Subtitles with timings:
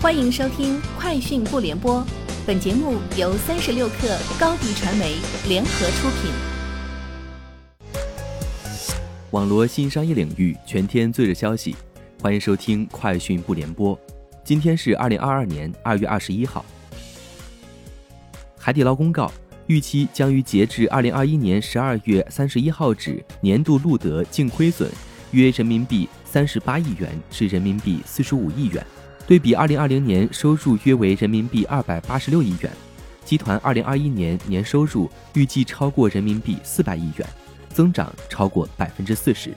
[0.00, 2.00] 欢迎收听《快讯不联播》，
[2.46, 5.16] 本节目由三十六克高低传媒
[5.48, 6.30] 联合出品。
[9.32, 11.74] 网罗新商业领域全天最热消息，
[12.22, 13.96] 欢迎收听《快讯不联播》。
[14.44, 16.64] 今天是二零二二年二月二十一号。
[18.56, 19.32] 海底捞公告，
[19.66, 24.88] 预期将于截至二零二一年十二月三十一号止年度录得净亏损
[25.32, 28.86] 约人民币三十八亿元至人民币四十五亿元。
[29.28, 32.72] 对比二零二零年收入约为人民币二百八十六亿元，
[33.26, 37.28] 集团二零二一年年收入预计超过人民币四百亿元，
[37.68, 39.54] 增长超过百分之四十。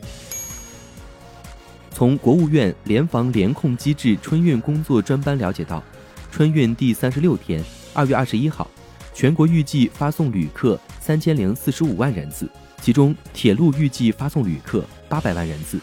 [1.89, 5.81] 从国务院联防联控机制春运工作专班了解到，
[6.29, 8.70] 春运第三十六天，二月二十一号，
[9.13, 12.45] 全国预计发送旅客三千零四十五万人次，
[12.81, 15.79] 其中铁路预计发送旅客八百万人次，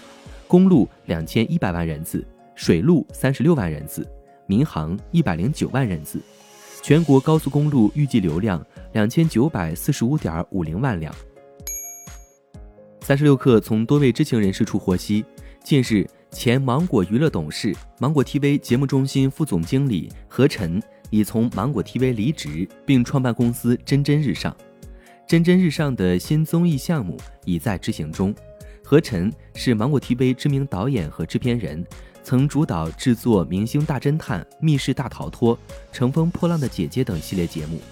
[0.47, 2.23] 公路两千一百万人次。
[2.59, 4.05] 水路三十六万人次，
[4.49, 6.21] 民航一百零九万人次，
[6.83, 11.15] 全国高速公路预计流量两千九百四十五点五零万辆。
[13.01, 15.25] 三十六氪从多位知情人士处获悉，
[15.63, 24.55] 近日，前芒果娱乐董事、芒果 TV 节目中心副总经理何晨已从芒果 TV 离职，并创办公司真真日上。
[25.29, 28.35] 真真日上的新综艺项目已在执行中。
[28.91, 31.87] 何晨是芒果 TV 知名导演和制片人。
[32.25, 35.55] 曾主导制作《明星大侦探》《密室大逃脱》
[35.93, 37.83] 《乘风破浪的姐姐》等系列节目。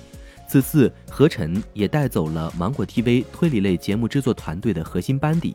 [0.49, 5.55] 此次何晨也带走了芒果 TV 推理类节目制作团队的核心班底，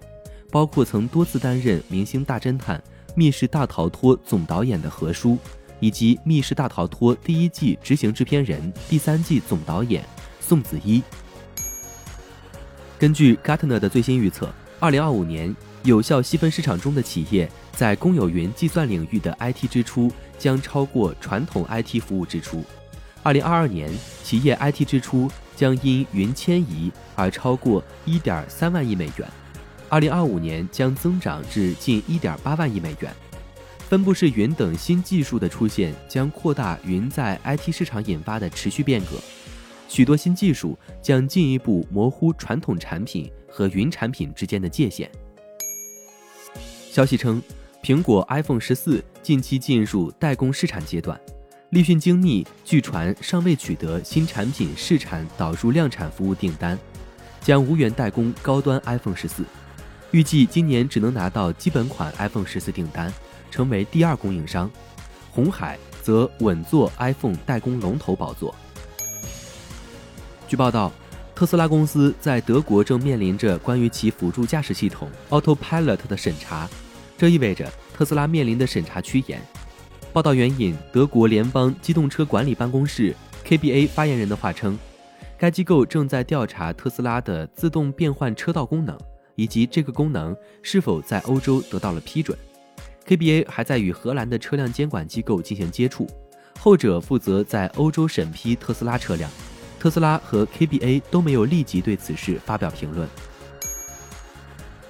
[0.52, 2.78] 包括曾多次担任《明星大侦探》
[3.16, 5.40] 《密室大逃脱》总导演的何叔，
[5.80, 10.06] 以及《密室大逃脱》第一季执行制片人、第三季总导演
[10.40, 11.02] 宋子一。
[13.00, 14.48] 根据 Gartner 的最新预测，
[14.82, 15.56] 二零二五年。
[15.84, 22.64] 有效细分市场中的企业在公有云计算领域的 IT 支出将超过传统 IT 服务支出。
[23.24, 23.90] 二零二二年，
[24.24, 29.28] 企业 IT 支出将因云迁移而超过一点三万亿美元，
[29.90, 33.12] 二零二五年将增长至近一点八万亿美元。
[33.90, 39.20] 分布式云等新技术的出现将扩大云在 IT 市场引发的持续变革，
[39.92, 45.12] 许多新技术将进一步模糊传统产品和云产品之间的界限。
[46.90, 47.44] 消息称，
[47.84, 51.20] 苹果 iPhone 十四近期进入代工试产阶段，
[51.72, 56.80] 立讯精密据传尚未取得新产品试产导入量产服务订单，
[57.42, 59.44] 将无缘代工高端 iPhone 十四，
[60.12, 63.14] 预计今年只能拿到基本款 iPhone 十四订单，
[63.52, 64.72] 成为第二供应商。
[65.32, 68.56] 红海则稳坐 iPhone 代工龙头宝座。
[70.52, 70.92] 据报道。
[71.34, 76.70] 特斯拉公司在德国正面临着关于其辅助驾驶系统 Autopilot 的审查，
[77.18, 79.42] 这意味着特斯拉面临的审查趋严。
[80.12, 84.78] 报道援引德国联邦机动车管理办公室 KBA 发言人的话称，
[85.38, 88.96] 该机构正在调查特斯拉的自动变换车道功能，
[89.36, 92.38] 以及这个功能是否在欧洲得到了批准。
[93.08, 96.06] KBA 还在与荷兰的车辆监管机构进行接触，
[96.60, 99.32] 后者负责在欧洲审批特斯拉车辆。
[99.82, 103.10] 特斯拉和 KBA 都没有立即对此事发表评论。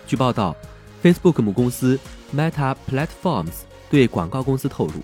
[0.06, 0.54] 据报道
[1.02, 1.98] ，Facebook 母公司
[2.36, 4.96] Meta Platforms 对广告公司透露，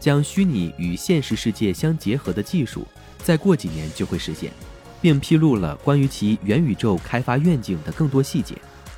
[0.00, 2.86] 将虚拟与现实世界相结合的技术，
[3.18, 4.50] 再过几年就会实现，
[5.02, 8.56] 并披露了关于其元宇宙开发愿景的更多细节。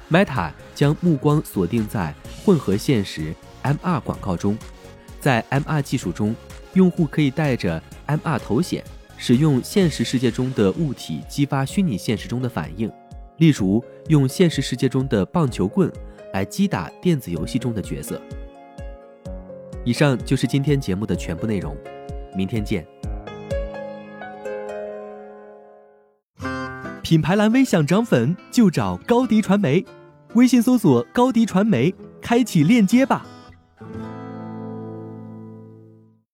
[0.09, 2.15] Meta 将目光锁定在
[2.45, 3.35] 混合现实
[3.65, 4.57] MR 广告中，
[5.21, 6.37] 在 MR 技术中，
[6.75, 8.85] 用户可以带着 MR 头显。
[9.19, 12.91] 使用现实世界中的物体激发虚拟现实中的反应，
[13.39, 15.91] 例如用现实世界中的棒球棍
[16.33, 18.21] 来击打电子游戏中的角色。
[19.85, 21.77] 以上就是今天节目的全部内容，
[22.37, 22.87] 明天见。
[27.03, 29.85] 品牌蓝 V 想涨粉就找高迪传媒，
[30.35, 33.25] 微信搜索高迪传媒，开启链接吧。